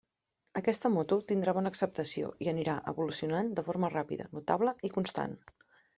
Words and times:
Aquesta 0.59 0.89
moto 0.93 1.17
tindrà 1.31 1.53
bona 1.57 1.71
acceptació 1.73 2.31
i 2.45 2.49
anirà 2.53 2.77
evolucionant 2.93 3.55
de 3.61 3.65
forma 3.69 3.93
ràpida, 3.97 4.29
notable 4.39 4.75
i 4.89 4.93
constant. 4.97 5.37